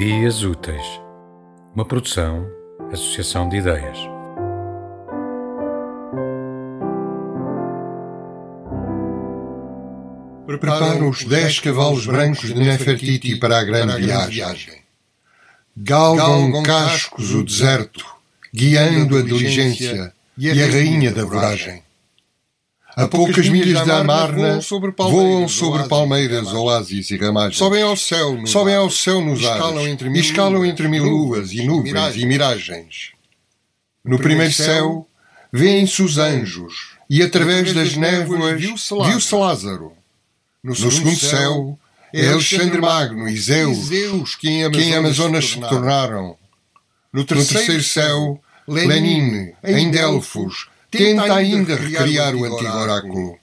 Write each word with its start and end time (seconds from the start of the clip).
Ideias 0.00 0.42
Úteis, 0.42 0.82
uma 1.74 1.84
produção, 1.84 2.48
associação 2.90 3.50
de 3.50 3.58
ideias. 3.58 3.98
Preparam 10.46 11.06
os 11.10 11.22
dez 11.24 11.60
cavalos 11.60 12.06
brancos 12.06 12.48
de 12.48 12.54
Nefertiti 12.54 13.36
para 13.36 13.58
a 13.58 13.62
grande 13.62 14.06
viagem. 14.06 14.78
Galgam 15.76 16.62
cascos 16.62 17.34
o 17.34 17.44
deserto, 17.44 18.06
guiando 18.54 19.18
a 19.18 19.22
diligência 19.22 20.14
e 20.38 20.48
a 20.50 20.66
rainha 20.66 21.12
da 21.12 21.26
voragem. 21.26 21.82
A 22.96 23.06
poucas 23.06 23.48
milhas 23.48 23.86
da 23.86 23.98
Amarna, 23.98 24.58
voam 24.98 25.48
sobre 25.48 25.88
palmeiras, 25.88 26.52
oásis 26.52 27.10
e 27.10 27.16
ramagens. 27.16 27.56
Sobem 27.56 27.82
ao 27.82 27.96
céu, 27.96 28.46
sobem 28.46 28.74
ao 28.74 28.90
céu 28.90 29.20
nos 29.20 29.44
ares, 29.44 30.00
e 30.02 30.18
escalam 30.18 30.64
entre 30.66 30.88
mil 30.88 31.04
luas 31.04 31.52
e 31.52 31.62
nuvens 31.64 32.16
e 32.16 32.26
miragens. 32.26 33.12
No 34.04 34.18
primeiro 34.18 34.52
céu, 34.52 35.06
vêem-se 35.52 36.02
os 36.02 36.18
anjos, 36.18 36.96
e 37.08 37.22
através 37.22 37.72
das 37.72 37.96
névoas 37.96 38.60
viu-se 38.60 39.34
Lázaro. 39.34 39.92
No 40.62 40.74
segundo 40.74 41.16
céu, 41.16 41.78
é 42.12 42.28
Alexandre 42.28 42.80
Magno. 42.80 43.28
E 43.28 43.36
Zeus, 43.38 44.34
que 44.34 44.48
em 44.48 44.94
Amazonas 44.94 45.48
se 45.48 45.60
tornaram. 45.60 46.36
No 47.12 47.24
terceiro 47.24 47.82
céu, 47.82 48.40
Lenin, 48.68 49.52
em 49.64 49.90
Delfos, 49.90 50.68
tenta 50.90 51.34
ainda 51.34 51.76
recriar 51.76 52.34
o 52.34 52.44
antigo 52.44 52.76
oráculo. 52.76 53.38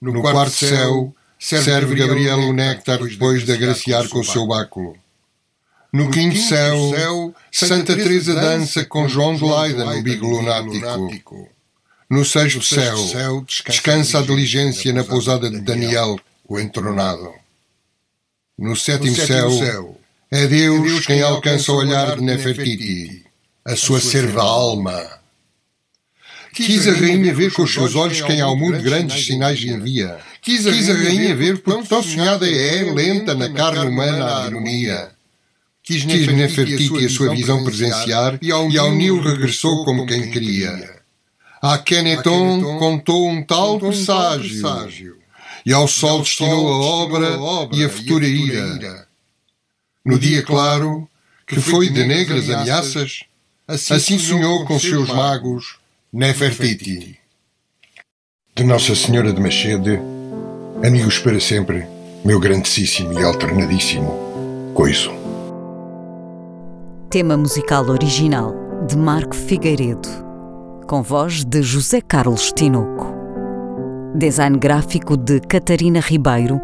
No 0.00 0.20
quarto 0.20 0.50
céu, 0.52 1.14
serve 1.38 1.94
Gabriel 1.94 2.38
o 2.40 2.52
néctar 2.52 3.02
depois 3.02 3.44
de 3.44 3.52
agraciar 3.52 4.08
com 4.08 4.20
o 4.20 4.24
seu 4.24 4.46
báculo. 4.46 4.96
No 5.92 6.10
quinto 6.10 6.36
céu, 6.36 7.34
Santa 7.52 7.94
Teresa 7.94 8.34
dança 8.34 8.84
com 8.84 9.08
João 9.08 9.36
de 9.36 9.44
Leida 9.44 9.84
no 9.84 10.02
bigo 10.02 10.26
lunático. 10.26 11.48
No 12.10 12.24
sexto 12.24 12.62
céu, 12.62 13.44
descansa 13.46 14.18
a 14.18 14.22
diligência 14.22 14.92
na 14.92 15.04
pousada 15.04 15.48
de 15.48 15.60
Daniel, 15.60 16.18
o 16.46 16.58
entronado. 16.58 17.32
No 18.58 18.76
sétimo 18.76 19.16
céu, 19.16 19.98
é 20.30 20.46
Deus 20.46 21.06
quem 21.06 21.22
alcança 21.22 21.72
o 21.72 21.76
olhar 21.76 22.16
de 22.16 22.22
Nefertiti, 22.22 23.24
a 23.64 23.74
sua 23.74 24.00
serva 24.00 24.42
alma. 24.42 25.23
Quis 26.54 26.86
a 26.86 26.92
rainha 26.92 27.34
ver 27.34 27.52
com 27.52 27.62
os 27.62 27.74
seus 27.74 27.96
olhos 27.96 28.20
quem 28.20 28.40
ao 28.40 28.56
mundo 28.56 28.80
grandes 28.80 29.26
sinais 29.26 29.62
envia. 29.64 30.18
Quis 30.40 30.66
a 30.66 30.70
rainha 30.70 31.34
ver 31.34 31.58
porque 31.58 31.88
tão 31.88 32.02
sonhada 32.02 32.48
é, 32.48 32.92
lenta 32.92 33.34
na 33.34 33.50
carne 33.50 33.86
humana 33.86 34.24
a 34.24 34.44
harmonia. 34.44 35.10
Quis 35.82 36.04
Nefertiti 36.04 37.04
a 37.04 37.10
sua 37.10 37.34
visão 37.34 37.64
presenciar 37.64 38.38
e 38.40 38.52
ao 38.52 38.68
Nilo 38.68 39.20
regressou 39.20 39.84
como 39.84 40.06
quem 40.06 40.30
queria. 40.30 41.02
A 41.60 41.76
Keneton 41.78 42.78
contou 42.78 43.28
um 43.28 43.42
tal 43.42 43.80
presságio 43.80 45.16
e 45.66 45.72
ao 45.72 45.88
sol 45.88 46.20
destinou 46.20 46.68
a 46.68 46.76
obra 46.76 47.38
e 47.72 47.84
a 47.84 47.88
futura 47.88 48.26
ira. 48.26 49.08
No 50.04 50.18
dia 50.18 50.42
claro, 50.42 51.08
que 51.46 51.60
foi 51.60 51.88
de 51.88 52.04
negras 52.04 52.48
ameaças, 52.48 53.24
assim 53.66 54.18
sonhou 54.18 54.64
com 54.66 54.78
seus 54.78 55.08
magos 55.08 55.83
Nefertiti. 56.16 57.18
De 58.54 58.62
Nossa 58.62 58.94
Senhora 58.94 59.32
de 59.32 59.40
Machede, 59.40 60.00
amigos 60.86 61.18
para 61.18 61.40
sempre, 61.40 61.88
meu 62.24 62.38
grandíssimo 62.38 63.18
e 63.18 63.24
alternadíssimo 63.24 64.72
Coiso. 64.74 65.10
Tema 67.10 67.36
musical 67.36 67.88
original 67.88 68.54
de 68.86 68.96
Marco 68.96 69.34
Figueiredo, 69.34 70.08
com 70.86 71.02
voz 71.02 71.44
de 71.44 71.60
José 71.62 72.00
Carlos 72.00 72.52
Tinoco. 72.52 73.12
Design 74.14 74.56
gráfico 74.56 75.16
de 75.16 75.40
Catarina 75.40 75.98
Ribeiro. 75.98 76.60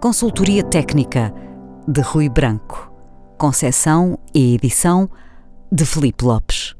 Consultoria 0.00 0.62
técnica 0.62 1.34
de 1.88 2.00
Rui 2.02 2.28
Branco. 2.28 2.88
Concessão 3.36 4.16
e 4.32 4.54
edição 4.54 5.10
de 5.72 5.84
Felipe 5.84 6.24
Lopes. 6.24 6.73